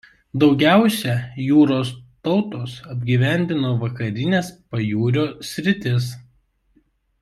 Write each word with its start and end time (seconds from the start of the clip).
Daugiausia 0.43 1.17
jūros 1.47 1.91
tautos 2.29 2.75
apgyvendino 2.95 3.75
vakarines 3.85 4.53
pajūrio 4.73 5.31
sritis. 5.55 6.13